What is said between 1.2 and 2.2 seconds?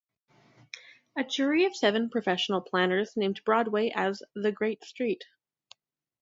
jury of seven